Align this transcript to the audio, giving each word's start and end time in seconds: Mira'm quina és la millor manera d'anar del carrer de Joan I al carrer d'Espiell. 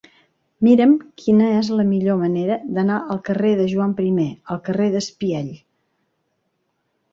Mira'm 0.67 0.93
quina 1.23 1.49
és 1.57 1.69
la 1.79 1.85
millor 1.89 2.17
manera 2.21 2.57
d'anar 2.79 2.97
del 3.11 3.21
carrer 3.29 3.53
de 3.61 3.69
Joan 3.75 3.95
I 4.15 4.27
al 4.57 4.65
carrer 4.71 4.91
d'Espiell. 4.99 5.55